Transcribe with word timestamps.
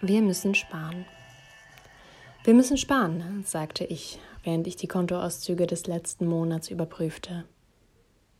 Wir 0.00 0.22
müssen 0.22 0.54
sparen. 0.54 1.06
Wir 2.44 2.54
müssen 2.54 2.76
sparen, 2.76 3.42
sagte 3.44 3.82
ich, 3.82 4.20
während 4.44 4.68
ich 4.68 4.76
die 4.76 4.86
Kontoauszüge 4.86 5.66
des 5.66 5.88
letzten 5.88 6.26
Monats 6.26 6.70
überprüfte. 6.70 7.46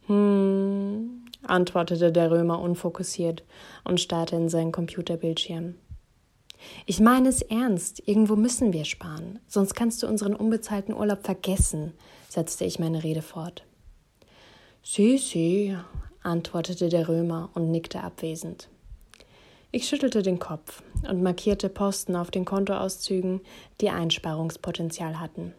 Hm, 0.06 1.24
antwortete 1.42 2.12
der 2.12 2.30
Römer 2.30 2.60
unfokussiert 2.60 3.42
und 3.82 4.00
starrte 4.00 4.36
in 4.36 4.48
seinen 4.48 4.70
Computerbildschirm. 4.70 5.74
Ich 6.86 7.00
meine 7.00 7.29
es 7.29 7.42
ernst, 7.42 8.06
irgendwo 8.06 8.36
müssen 8.36 8.72
wir 8.72 8.84
sparen, 8.84 9.40
sonst 9.48 9.75
kannst 9.75 10.00
du 10.04 10.06
unseren 10.06 10.36
unbezahlten 10.36 10.95
Urlaub 10.95 11.25
vergessen, 11.25 11.93
setzte 12.29 12.66
ich 12.66 12.79
meine 12.79 13.02
Rede 13.02 13.22
fort. 13.22 13.64
Si, 14.84 15.19
si, 15.19 15.77
antwortete 16.22 16.88
der 16.88 17.09
Römer 17.09 17.50
und 17.55 17.72
nickte 17.72 18.00
abwesend. 18.05 18.69
Ich 19.70 19.86
schüttelte 19.86 20.22
den 20.22 20.38
Kopf 20.38 20.82
und 21.06 21.22
markierte 21.22 21.68
Posten 21.68 22.16
auf 22.16 22.30
den 22.30 22.46
Kontoauszügen, 22.46 23.42
die 23.82 23.91
Einsparungspotenzial 23.91 25.20
hatten. 25.20 25.52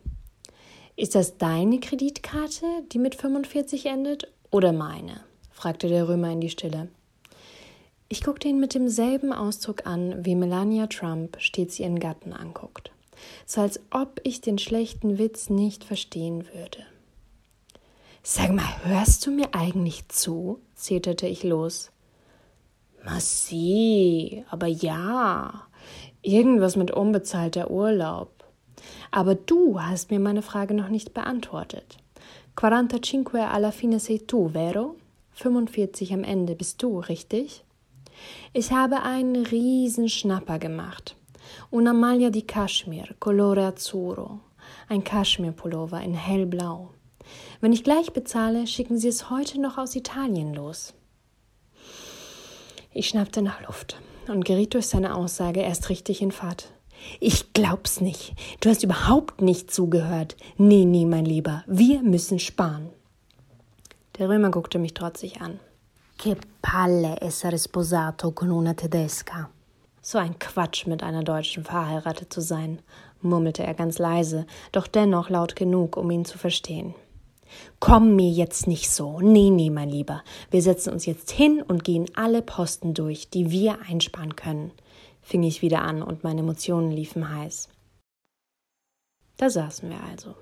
Ist 0.96 1.14
das 1.14 1.38
deine 1.38 1.80
Kreditkarte, 1.80 2.66
die 2.92 2.98
mit 2.98 3.14
45 3.14 3.86
endet, 3.86 4.28
oder 4.50 4.74
meine? 4.74 5.22
fragte 5.52 5.88
der 5.88 6.08
Römer 6.08 6.32
in 6.32 6.42
die 6.42 6.50
Stille. 6.50 6.90
Ich 8.08 8.24
guckte 8.24 8.48
ihn 8.48 8.60
mit 8.60 8.74
demselben 8.74 9.32
Ausdruck 9.32 9.86
an, 9.86 10.26
wie 10.26 10.34
Melania 10.34 10.88
Trump 10.88 11.38
stets 11.40 11.80
ihren 11.80 12.00
Gatten 12.00 12.34
anguckt. 12.34 12.92
So 13.46 13.62
als 13.62 13.80
ob 13.92 14.20
ich 14.24 14.42
den 14.42 14.58
schlechten 14.58 15.20
Witz 15.20 15.52
nicht 15.52 15.84
verstehen 15.84 16.48
würde. 16.48 16.84
Sag 18.24 18.52
mal, 18.52 18.84
hörst 18.84 19.28
du 19.28 19.32
mir 19.32 19.54
eigentlich 19.54 20.10
zu? 20.10 20.60
zeterte 20.74 21.28
ich 21.28 21.44
los. 21.44 21.92
Massi, 23.20 24.46
aber 24.50 24.68
ja. 24.68 25.68
Irgendwas 26.22 26.78
mit 26.78 26.90
unbezahlter 26.90 27.70
Urlaub. 27.70 28.46
Aber 29.12 29.36
du 29.36 29.82
hast 29.82 30.10
mir 30.10 30.22
meine 30.22 30.42
Frage 30.42 30.74
noch 30.74 30.88
nicht 30.88 31.14
beantwortet. 31.14 31.98
45 32.56 33.28
alla 33.34 33.72
fine 33.72 34.00
sei 34.00 34.22
tu, 34.26 34.50
vero? 34.54 34.96
45 35.34 36.14
am 36.14 36.24
Ende 36.24 36.56
bist 36.56 36.82
du, 36.82 37.00
richtig? 37.00 37.66
Ich 38.54 38.72
habe 38.72 39.04
einen 39.04 39.46
riesen 39.46 40.08
Schnapper 40.08 40.58
gemacht. 40.58 41.18
Una 41.72 41.92
maglia 41.92 42.30
di 42.30 42.44
Kaschmir, 42.44 43.16
colore 43.20 43.66
azzurro. 43.66 44.40
Ein 44.88 45.04
Kaschmirpullover 45.04 46.02
in 46.02 46.14
hellblau. 46.14 46.92
Wenn 47.60 47.74
ich 47.74 47.84
gleich 47.84 48.14
bezahle, 48.14 48.66
schicken 48.66 48.98
Sie 48.98 49.10
es 49.10 49.30
heute 49.30 49.60
noch 49.60 49.78
aus 49.78 49.98
Italien 49.98 50.54
los. 50.54 50.94
Ich 52.92 53.10
schnappte 53.10 53.42
nach 53.42 53.62
Luft 53.62 54.02
und 54.28 54.46
geriet 54.46 54.74
durch 54.74 54.88
seine 54.88 55.16
Aussage 55.16 55.62
erst 55.62 55.90
richtig 55.90 56.22
in 56.22 56.32
Fahrt. 56.32 56.72
Ich 57.20 57.54
glaub's 57.54 58.02
nicht. 58.02 58.34
Du 58.60 58.70
hast 58.70 58.84
überhaupt 58.84 59.42
nicht 59.42 59.72
zugehört. 59.72 60.36
Nee, 60.58 60.86
nee, 60.86 61.06
mein 61.06 61.26
Lieber, 61.26 61.64
wir 61.68 62.02
müssen 62.02 62.40
sparen. 62.40 62.90
Der 64.18 64.28
Römer 64.28 64.50
guckte 64.50 64.80
mich 64.80 64.94
trotzig 64.94 65.40
an. 65.40 65.60
Che 66.18 66.36
palle 66.62 67.22
essere 67.22 67.58
sposato 67.58 68.32
con 68.32 68.52
una 68.52 68.74
tedesca. 68.74 69.50
So 70.02 70.18
ein 70.18 70.38
Quatsch, 70.40 70.88
mit 70.88 71.04
einer 71.04 71.24
Deutschen 71.24 71.64
verheiratet 71.64 72.34
zu 72.34 72.42
sein, 72.42 72.82
murmelte 73.22 73.64
er 73.64 73.74
ganz 73.74 74.00
leise, 74.00 74.46
doch 74.72 74.88
dennoch 74.88 75.30
laut 75.30 75.56
genug, 75.56 75.96
um 75.96 76.10
ihn 76.12 76.26
zu 76.26 76.38
verstehen. 76.38 76.96
Komm 77.80 78.16
mir 78.16 78.30
jetzt 78.30 78.68
nicht 78.68 78.90
so. 78.90 79.20
Nee, 79.20 79.50
nee, 79.50 79.70
mein 79.70 79.90
Lieber. 79.90 80.24
Wir 80.52 80.62
setzen 80.62 80.94
uns 80.94 81.06
jetzt 81.06 81.32
hin 81.32 81.62
und 81.62 81.84
gehen 81.84 82.08
alle 82.16 82.42
Posten 82.42 82.94
durch, 82.94 83.30
die 83.30 83.52
wir 83.52 83.80
einsparen 83.82 84.36
können, 84.36 84.72
fing 85.22 85.44
ich 85.44 85.62
wieder 85.62 85.82
an 85.82 86.02
und 86.04 86.24
meine 86.24 86.42
Emotionen 86.42 86.92
liefen 86.92 87.34
heiß. 87.34 87.70
Da 89.38 89.50
saßen 89.50 89.90
wir 89.90 90.04
also. 90.04 90.36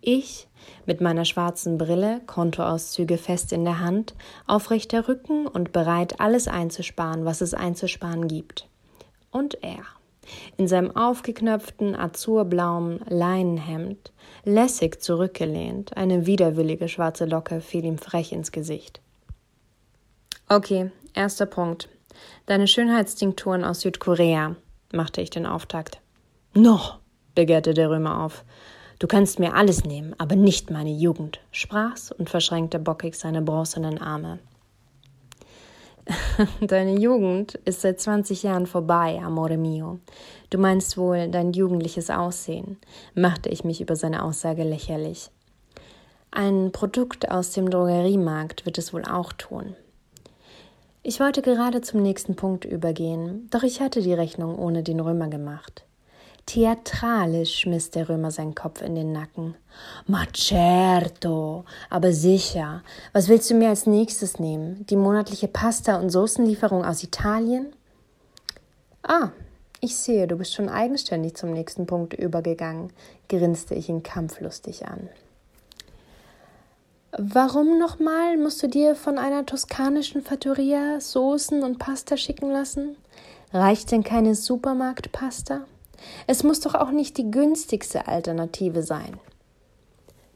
Ich 0.00 0.48
mit 0.86 1.00
meiner 1.00 1.24
schwarzen 1.24 1.78
Brille, 1.78 2.20
Kontoauszüge 2.26 3.18
fest 3.18 3.52
in 3.52 3.64
der 3.64 3.80
Hand, 3.80 4.14
aufrechter 4.46 5.08
Rücken 5.08 5.46
und 5.46 5.72
bereit, 5.72 6.20
alles 6.20 6.48
einzusparen, 6.48 7.24
was 7.24 7.40
es 7.40 7.54
einzusparen 7.54 8.28
gibt. 8.28 8.68
Und 9.30 9.62
er 9.62 9.82
in 10.56 10.68
seinem 10.68 10.94
aufgeknöpften 10.94 11.96
azurblauen 11.96 13.00
Leinenhemd, 13.08 14.12
lässig 14.44 15.02
zurückgelehnt, 15.02 15.96
eine 15.96 16.26
widerwillige 16.26 16.88
schwarze 16.88 17.24
Locke 17.24 17.60
fiel 17.60 17.84
ihm 17.84 17.98
frech 17.98 18.32
ins 18.32 18.52
Gesicht. 18.52 19.00
Okay, 20.48 20.90
erster 21.14 21.46
Punkt. 21.46 21.88
Deine 22.46 22.66
Schönheitstinkturen 22.66 23.64
aus 23.64 23.80
Südkorea, 23.80 24.56
machte 24.92 25.20
ich 25.20 25.30
den 25.30 25.46
Auftakt. 25.46 26.00
Noch, 26.54 26.98
begehrte 27.34 27.74
der 27.74 27.90
Römer 27.90 28.22
auf. 28.22 28.44
Du 28.98 29.06
kannst 29.06 29.38
mir 29.38 29.54
alles 29.54 29.84
nehmen, 29.84 30.14
aber 30.18 30.36
nicht 30.36 30.70
meine 30.70 30.92
Jugend, 30.92 31.40
sprach's 31.50 32.12
und 32.12 32.30
verschränkte 32.30 32.78
bockig 32.78 33.16
seine 33.16 33.42
bronzenen 33.42 33.98
Arme. 33.98 34.38
Deine 36.60 36.98
Jugend 36.98 37.54
ist 37.64 37.80
seit 37.80 38.00
20 38.00 38.42
Jahren 38.42 38.66
vorbei, 38.66 39.20
amore 39.22 39.56
mio. 39.56 40.00
Du 40.50 40.58
meinst 40.58 40.96
wohl 40.96 41.28
dein 41.28 41.52
jugendliches 41.52 42.10
Aussehen, 42.10 42.78
machte 43.14 43.48
ich 43.48 43.64
mich 43.64 43.80
über 43.80 43.96
seine 43.96 44.24
Aussage 44.24 44.64
lächerlich. 44.64 45.30
Ein 46.30 46.72
Produkt 46.72 47.30
aus 47.30 47.52
dem 47.52 47.70
Drogeriemarkt 47.70 48.64
wird 48.66 48.78
es 48.78 48.92
wohl 48.92 49.04
auch 49.04 49.32
tun. 49.32 49.76
Ich 51.02 51.20
wollte 51.20 51.42
gerade 51.42 51.80
zum 51.80 52.00
nächsten 52.00 52.36
Punkt 52.36 52.64
übergehen, 52.64 53.48
doch 53.50 53.62
ich 53.62 53.80
hatte 53.80 54.02
die 54.02 54.14
Rechnung 54.14 54.58
ohne 54.58 54.82
den 54.82 55.00
Römer 55.00 55.28
gemacht. 55.28 55.84
Theatralisch 56.46 57.60
schmiss 57.60 57.90
der 57.90 58.08
Römer 58.08 58.30
seinen 58.30 58.54
Kopf 58.54 58.82
in 58.82 58.94
den 58.94 59.12
Nacken. 59.12 59.54
Ma 60.06 60.26
certo, 60.34 61.64
aber 61.88 62.12
sicher. 62.12 62.82
Was 63.12 63.28
willst 63.28 63.50
du 63.50 63.54
mir 63.54 63.68
als 63.68 63.86
nächstes 63.86 64.38
nehmen? 64.38 64.84
Die 64.86 64.96
monatliche 64.96 65.48
Pasta- 65.48 65.98
und 65.98 66.10
Soßenlieferung 66.10 66.84
aus 66.84 67.02
Italien? 67.02 67.72
Ah, 69.02 69.30
ich 69.80 69.96
sehe, 69.96 70.26
du 70.26 70.36
bist 70.36 70.54
schon 70.54 70.68
eigenständig 70.68 71.34
zum 71.34 71.52
nächsten 71.52 71.86
Punkt 71.86 72.14
übergegangen, 72.14 72.92
grinste 73.28 73.74
ich 73.74 73.88
ihn 73.88 74.02
kampflustig 74.02 74.86
an. 74.86 75.08
Warum 77.18 77.78
nochmal 77.78 78.38
musst 78.38 78.62
du 78.62 78.68
dir 78.68 78.94
von 78.94 79.18
einer 79.18 79.44
toskanischen 79.44 80.22
Fattoria 80.22 81.00
Soßen 81.00 81.62
und 81.62 81.78
Pasta 81.78 82.16
schicken 82.16 82.50
lassen? 82.50 82.96
Reicht 83.52 83.90
denn 83.90 84.02
keine 84.02 84.34
Supermarktpasta? 84.34 85.66
Es 86.26 86.42
muss 86.42 86.60
doch 86.60 86.74
auch 86.74 86.90
nicht 86.90 87.18
die 87.18 87.30
günstigste 87.30 88.08
Alternative 88.08 88.82
sein. 88.82 89.18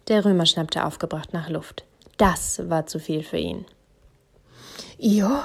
Der 0.09 0.25
Römer 0.25 0.47
schnappte 0.47 0.85
aufgebracht 0.85 1.33
nach 1.33 1.49
Luft. 1.49 1.85
Das 2.17 2.69
war 2.69 2.87
zu 2.87 2.99
viel 2.99 3.23
für 3.23 3.39
ihn. 3.39 3.65
Io? 4.99 5.41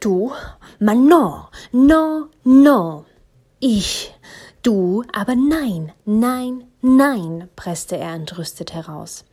Du? 0.00 0.32
Ma 0.80 0.94
no, 0.94 1.48
no, 1.70 2.28
no. 2.42 3.04
Ich, 3.60 4.12
du, 4.62 5.04
aber 5.12 5.36
nein, 5.36 5.92
nein, 6.04 6.64
nein, 6.80 7.48
presste 7.54 7.96
er 7.96 8.14
entrüstet 8.14 8.72
heraus. 8.74 9.24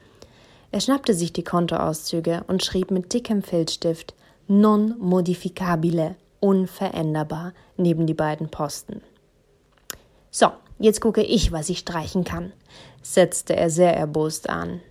Er 0.71 0.81
schnappte 0.81 1.15
sich 1.15 1.33
die 1.33 1.43
Kontoauszüge 1.43 2.43
und 2.47 2.63
schrieb 2.63 2.91
mit 2.91 3.11
dickem 3.11 3.41
Filzstift 3.41 4.13
non 4.47 4.95
modificabile, 4.99 6.15
unveränderbar, 6.39 7.53
neben 7.77 8.05
die 8.05 8.13
beiden 8.13 8.49
Posten. 8.49 9.01
So, 10.31 10.51
jetzt 10.77 11.01
gucke 11.01 11.23
ich, 11.23 11.51
was 11.51 11.69
ich 11.69 11.79
streichen 11.79 12.23
kann, 12.23 12.53
setzte 13.01 13.55
er 13.55 13.69
sehr 13.69 13.95
erbost 13.95 14.49
an. 14.49 14.81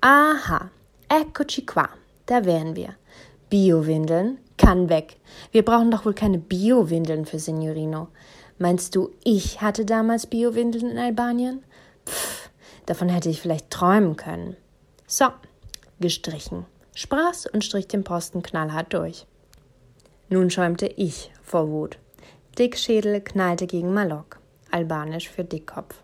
Aha, 0.00 0.70
eccoci 1.08 1.66
qua, 1.66 1.88
da 2.26 2.44
wären 2.44 2.76
wir. 2.76 2.94
Bio-Windeln 3.50 4.38
kann 4.56 4.88
weg. 4.88 5.16
Wir 5.50 5.64
brauchen 5.64 5.90
doch 5.90 6.04
wohl 6.04 6.14
keine 6.14 6.38
Bio-Windeln 6.38 7.26
für 7.26 7.38
Signorino. 7.38 8.08
Meinst 8.58 8.94
du, 8.94 9.10
ich 9.24 9.60
hatte 9.60 9.84
damals 9.84 10.26
Bio-Windeln 10.26 10.90
in 10.90 10.98
Albanien? 10.98 11.64
Pff, 12.06 12.50
davon 12.86 13.08
hätte 13.08 13.28
ich 13.28 13.40
vielleicht 13.40 13.70
träumen 13.70 14.16
können. 14.16 14.56
So, 15.06 15.26
gestrichen, 15.98 16.66
sprach's 16.94 17.46
und 17.46 17.64
strich 17.64 17.88
den 17.88 18.04
Posten 18.04 18.42
knallhart 18.42 18.92
durch. 18.92 19.26
Nun 20.28 20.50
schäumte 20.50 20.86
ich 20.86 21.32
vor 21.42 21.68
Wut. 21.68 21.98
Dickschädel 22.60 23.22
knallte 23.22 23.66
gegen 23.66 23.94
Malok, 23.94 24.38
albanisch 24.70 25.30
für 25.30 25.44
Dickkopf. 25.44 25.94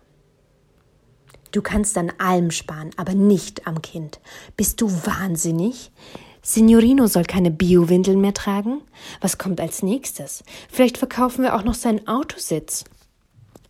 Du 1.51 1.61
kannst 1.61 1.95
an 1.99 2.11
allem 2.17 2.49
sparen, 2.49 2.89
aber 2.97 3.13
nicht 3.13 3.67
am 3.67 3.83
Kind. 3.83 4.19
Bist 4.55 4.81
du 4.81 4.89
wahnsinnig? 4.89 5.91
Signorino 6.41 7.05
soll 7.05 7.25
keine 7.25 7.51
Bio-Windeln 7.51 8.19
mehr 8.19 8.33
tragen? 8.33 8.81
Was 9.21 9.37
kommt 9.37 9.61
als 9.61 9.83
nächstes? 9.83 10.43
Vielleicht 10.67 10.97
verkaufen 10.97 11.43
wir 11.43 11.55
auch 11.55 11.63
noch 11.63 11.75
seinen 11.75 12.07
Autositz. 12.07 12.85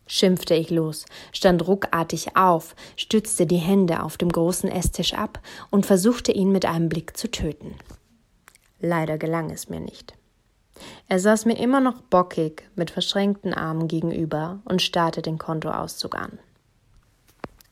Schimpfte 0.06 0.56
ich 0.56 0.70
los, 0.70 1.04
stand 1.34 1.68
ruckartig 1.68 2.38
auf, 2.38 2.74
stützte 2.96 3.46
die 3.46 3.58
Hände 3.58 4.02
auf 4.02 4.16
dem 4.16 4.30
großen 4.30 4.72
Esstisch 4.72 5.14
ab 5.14 5.42
und 5.72 5.86
versuchte 5.86 6.32
ihn 6.32 6.54
mit 6.54 6.64
einem 6.66 6.88
Blick 6.88 7.18
zu 7.18 7.30
töten. 7.30 7.76
Leider 8.80 9.18
gelang 9.18 9.50
es 9.50 9.68
mir 9.68 9.82
nicht. 9.82 10.17
Er 11.08 11.20
saß 11.20 11.46
mir 11.46 11.58
immer 11.58 11.80
noch 11.80 12.02
bockig 12.02 12.70
mit 12.76 12.92
verschränkten 12.92 13.54
Armen 13.54 13.88
gegenüber 13.88 14.60
und 14.66 14.82
starrte 14.82 15.22
den 15.22 15.38
Kontoauszug 15.38 16.16
an. 16.16 16.40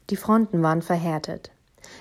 Die 0.10 0.16
Fronten 0.16 0.62
waren 0.62 0.82
verhärtet. 0.82 1.52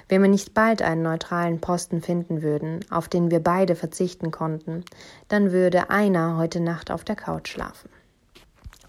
Wenn 0.09 0.23
wir 0.23 0.29
nicht 0.29 0.55
bald 0.55 0.83
einen 0.83 1.03
neutralen 1.03 1.61
Posten 1.61 2.03
finden 2.03 2.43
würden, 2.43 2.81
auf 2.91 3.09
den 3.09 3.31
wir 3.31 3.41
beide 3.41 3.77
verzichten 3.77 4.31
konnten, 4.31 4.85
dann 5.29 5.53
würde 5.53 5.91
einer 5.91 6.37
heute 6.37 6.61
Nacht 6.61 6.91
auf 6.91 7.05
der 7.05 7.17
Couch 7.17 7.49
schlafen. 7.49 7.91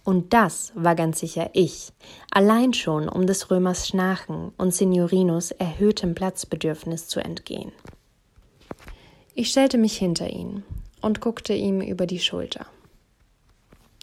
Und 0.03 0.33
das 0.33 0.71
war 0.75 0.93
ganz 0.93 1.19
sicher 1.19 1.49
ich, 1.53 1.91
allein 2.31 2.73
schon 2.73 3.09
um 3.09 3.25
des 3.25 3.49
Römers 3.49 3.87
Schnarchen 3.87 4.53
und 4.57 4.73
Signorinos 4.73 5.51
erhöhtem 5.51 6.13
Platzbedürfnis 6.13 7.07
zu 7.07 7.19
entgehen. 7.19 7.71
Ich 9.33 9.49
stellte 9.49 9.77
mich 9.77 9.97
hinter 9.97 10.29
ihn 10.29 10.63
und 11.05 11.21
guckte 11.21 11.53
ihm 11.53 11.81
über 11.81 12.07
die 12.07 12.19
Schulter. 12.19 12.65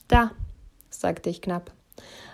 Da, 0.07 0.31
sagte 0.89 1.31
ich 1.31 1.43
knapp. 1.43 1.73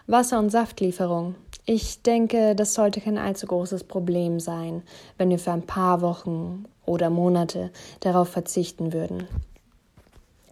Wasser- 0.06 0.38
und 0.38 0.50
Saftlieferung. 0.50 1.36
Ich 1.64 2.02
denke, 2.02 2.54
das 2.54 2.74
sollte 2.74 3.00
kein 3.00 3.16
allzu 3.16 3.46
großes 3.46 3.84
Problem 3.84 4.40
sein, 4.40 4.82
wenn 5.16 5.30
wir 5.30 5.38
für 5.38 5.52
ein 5.52 5.64
paar 5.64 6.02
Wochen 6.02 6.66
oder 6.84 7.08
Monate 7.08 7.70
darauf 8.00 8.28
verzichten 8.28 8.92
würden. 8.92 9.26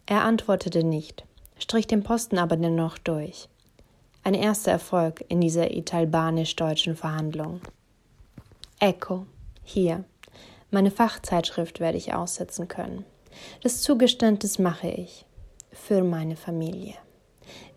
Er 0.06 0.24
antwortete 0.24 0.82
nicht, 0.82 1.26
strich 1.58 1.86
den 1.86 2.02
Posten 2.02 2.38
aber 2.38 2.56
dennoch 2.56 2.96
durch. 2.96 3.50
Ein 4.24 4.32
erster 4.32 4.70
Erfolg 4.70 5.26
in 5.28 5.42
dieser 5.42 5.72
italbanisch-deutschen 5.72 6.96
Verhandlung. 6.96 7.60
Ecco, 8.78 9.26
hier. 9.62 10.04
Meine 10.70 10.90
Fachzeitschrift 10.90 11.80
werde 11.80 11.98
ich 11.98 12.14
aussetzen 12.14 12.66
können. 12.66 13.04
Das 13.62 13.82
Zugeständnis 13.82 14.58
mache 14.58 14.88
ich. 14.88 15.24
Für 15.72 16.02
meine 16.02 16.36
Familie, 16.36 16.94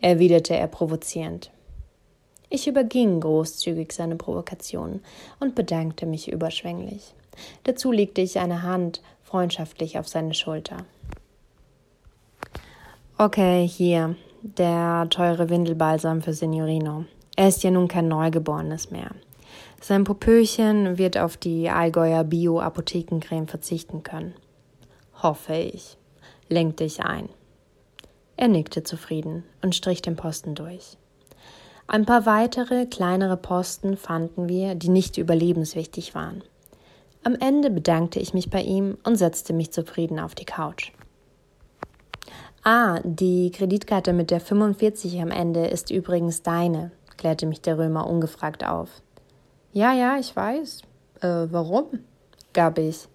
erwiderte 0.01 0.55
er 0.55 0.67
provozierend. 0.67 1.51
Ich 2.49 2.67
überging 2.67 3.19
großzügig 3.19 3.91
seine 3.91 4.15
Provokation 4.15 5.01
und 5.39 5.53
bedankte 5.53 6.05
mich 6.05 6.31
überschwänglich. 6.31 7.13
Dazu 7.63 7.91
legte 7.91 8.21
ich 8.21 8.39
eine 8.39 8.63
Hand 8.63 9.01
freundschaftlich 9.23 9.99
auf 9.99 10.07
seine 10.07 10.33
Schulter. 10.33 10.85
Okay, 13.17 13.67
hier, 13.67 14.15
der 14.41 15.07
teure 15.09 15.49
Windelbalsam 15.49 16.21
für 16.21 16.33
Signorino. 16.33 17.05
Er 17.35 17.49
ist 17.49 17.63
ja 17.63 17.71
nun 17.71 17.87
kein 17.87 18.07
Neugeborenes 18.07 18.91
mehr. 18.91 19.11
Sein 19.81 20.03
Popöchen 20.03 20.97
wird 20.97 21.17
auf 21.17 21.37
die 21.37 21.69
Allgäuer 21.69 22.23
Bio-Apothekencreme 22.23 23.47
verzichten 23.47 24.03
können. 24.03 24.33
Hoffe 25.21 25.55
ich, 25.55 25.97
lenkte 26.47 26.85
ich 26.85 27.01
ein. 27.01 27.29
Er 28.37 28.47
nickte 28.47 28.83
zufrieden 28.83 29.43
und 29.61 29.75
strich 29.75 30.01
den 30.01 30.15
Posten 30.15 30.55
durch. 30.55 30.97
Ein 31.87 32.05
paar 32.05 32.25
weitere, 32.25 32.85
kleinere 32.85 33.35
Posten 33.35 33.97
fanden 33.97 34.47
wir, 34.47 34.75
die 34.75 34.89
nicht 34.89 35.17
überlebenswichtig 35.17 36.15
waren. 36.15 36.43
Am 37.23 37.35
Ende 37.35 37.69
bedankte 37.69 38.19
ich 38.19 38.33
mich 38.33 38.49
bei 38.49 38.61
ihm 38.61 38.97
und 39.03 39.17
setzte 39.17 39.51
mich 39.51 39.71
zufrieden 39.71 40.19
auf 40.19 40.35
die 40.35 40.45
Couch. 40.45 40.93
Ah, 42.63 42.99
die 43.03 43.51
Kreditkarte 43.51 44.13
mit 44.13 44.31
der 44.31 44.39
45 44.39 45.19
am 45.21 45.31
Ende 45.31 45.65
ist 45.65 45.91
übrigens 45.91 46.43
deine, 46.43 46.91
klärte 47.17 47.45
mich 47.45 47.59
der 47.59 47.77
Römer 47.77 48.07
ungefragt 48.07 48.65
auf. 48.65 48.89
Ja, 49.73 49.93
ja, 49.93 50.17
ich 50.17 50.33
weiß. 50.33 50.83
Äh, 51.21 51.47
warum? 51.51 51.87
gab 52.53 52.77
ich, 52.77 53.07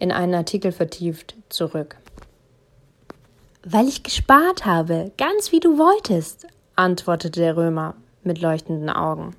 in 0.00 0.10
einen 0.10 0.34
Artikel 0.34 0.72
vertieft, 0.72 1.36
zurück. 1.48 1.96
Weil 3.62 3.86
ich 3.86 4.02
gespart 4.02 4.64
habe, 4.64 5.12
ganz 5.18 5.52
wie 5.52 5.60
du 5.60 5.78
wolltest, 5.78 6.46
antwortete 6.74 7.40
der 7.40 7.56
Römer 7.56 7.94
mit 8.24 8.40
leuchtenden 8.40 8.90
Augen. 8.90 9.36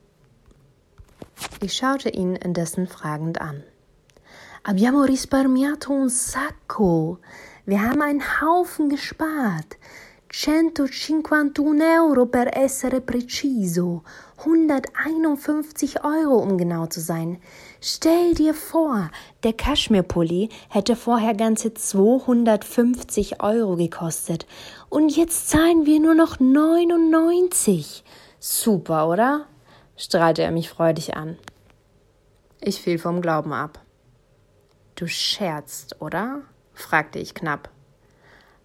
Ich 1.61 1.73
schaute 1.73 2.09
ihn 2.09 2.35
indessen 2.35 2.87
fragend 2.87 3.41
an. 3.41 3.63
Abbiamo 4.63 5.01
risparmiato 5.01 5.91
un 5.91 6.09
sacco. 6.09 7.17
Wir 7.65 7.81
haben 7.81 8.01
einen 8.03 8.21
Haufen 8.41 8.89
gespart. 8.89 9.77
151 10.33 11.81
Euro 11.81 12.25
per 12.25 12.55
essere 12.55 13.01
preciso. 13.01 14.03
151 14.37 16.05
Euro, 16.05 16.37
um 16.37 16.57
genau 16.57 16.85
zu 16.85 17.01
sein. 17.01 17.41
Stell 17.81 18.33
dir 18.33 18.53
vor, 18.53 19.11
der 19.43 19.51
Kaschmirpulli 19.51 20.47
hätte 20.69 20.95
vorher 20.95 21.33
ganze 21.33 21.73
250 21.73 23.43
Euro 23.43 23.75
gekostet. 23.75 24.45
Und 24.87 25.09
jetzt 25.09 25.49
zahlen 25.49 25.85
wir 25.85 25.99
nur 25.99 26.15
noch 26.15 26.39
99. 26.39 28.05
Super, 28.39 29.09
oder? 29.09 29.47
strahlte 29.97 30.43
er 30.43 30.51
mich 30.51 30.69
freudig 30.69 31.17
an. 31.17 31.37
Ich 32.61 32.81
fiel 32.81 32.99
vom 32.99 33.21
Glauben 33.21 33.51
ab. 33.51 33.81
Du 34.95 35.07
scherzt, 35.07 36.01
oder? 36.01 36.43
fragte 36.73 37.19
ich 37.19 37.33
knapp. 37.33 37.70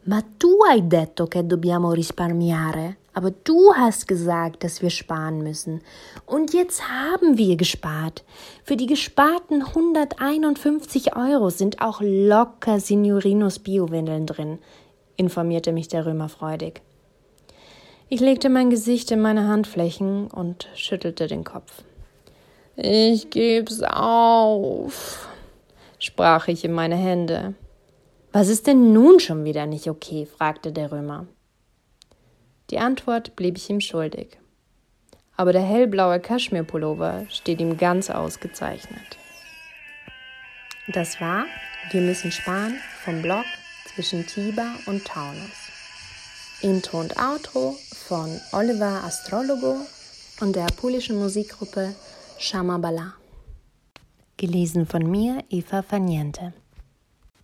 Ma 0.09 0.23
tu 0.23 0.59
hai 0.69 0.87
detto 0.87 1.27
che 1.27 1.45
dobbiamo 1.45 1.91
risparmiare. 1.91 2.99
Aber 3.15 3.33
du 3.43 3.73
hast 3.75 4.07
gesagt, 4.07 4.63
dass 4.63 4.81
wir 4.81 4.91
sparen 4.91 5.43
müssen. 5.43 5.81
Und 6.27 6.53
jetzt 6.53 6.89
haben 6.89 7.39
wir 7.39 7.57
gespart. 7.57 8.23
Für 8.63 8.77
die 8.77 8.87
gesparten 8.87 9.63
151 9.63 11.17
Euro 11.17 11.51
sind 11.51 11.81
auch 11.81 12.01
locker 12.03 12.79
Signorinos 12.79 13.59
Biowindeln 13.59 14.27
drin, 14.27 14.59
informierte 15.17 15.73
mich 15.73 15.89
der 15.89 16.07
Römer 16.07 16.29
freudig. 16.29 16.83
Ich 18.09 18.21
legte 18.21 18.49
mein 18.49 18.71
Gesicht 18.71 19.11
in 19.11 19.21
meine 19.21 19.49
Handflächen 19.49 20.29
und 20.29 20.69
schüttelte 20.77 21.27
den 21.27 21.43
Kopf. 21.43 21.83
Ich 22.77 23.31
geb's 23.31 23.83
auf, 23.83 25.27
sprach 25.99 26.47
ich 26.47 26.65
in 26.65 26.73
meine 26.73 26.97
Hände. 26.97 27.55
Was 28.39 28.49
ist 28.49 28.67
denn 28.67 28.93
nun 28.93 29.19
schon 29.19 29.47
wieder 29.47 29.65
nicht 29.65 29.89
okay? 29.89 30.27
fragte 30.27 30.71
der 30.71 30.93
Römer. 30.93 31.27
Die 32.69 32.79
Antwort 32.79 33.35
blieb 33.35 33.57
ich 33.57 33.71
ihm 33.71 33.81
schuldig. 33.81 34.37
Aber 35.39 35.55
der 35.55 35.63
hellblaue 35.63 36.21
Kaschmirpullover 36.21 37.25
steht 37.31 37.63
ihm 37.63 37.79
ganz 37.79 38.11
ausgezeichnet. 38.11 39.17
Das 40.89 41.19
war 41.19 41.47
Wir 41.93 42.03
müssen 42.03 42.31
sparen 42.31 42.75
vom 43.07 43.23
Blog 43.23 43.47
zwischen 43.95 44.27
Tiber 44.27 44.71
und 44.85 45.07
Taunus. 45.07 45.71
Intro 46.61 47.01
und 47.01 47.17
Outro 47.19 47.75
von 48.07 48.39
Oliver 48.53 49.03
Astrologo 49.03 49.79
und 50.43 50.55
der 50.55 50.67
polischen 50.77 51.17
Musikgruppe 51.17 51.95
Shamabala. 52.39 53.15
Gelesen 54.37 54.85
von 54.85 55.11
mir, 55.11 55.43
Eva 55.49 55.81
Faniente. 55.81 56.53